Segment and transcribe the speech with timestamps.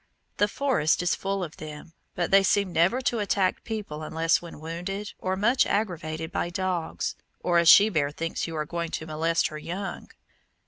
[0.37, 4.59] The forest is full of them, but they seem never to attack people unless when
[4.59, 9.49] wounded, or much aggravated by dogs, or a shebear thinks you are going to molest
[9.49, 10.09] her young.